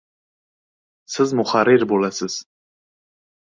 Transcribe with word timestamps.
—Siz 1.17 1.35
muharrir 1.41 1.87
bo‘lasiz! 1.95 2.41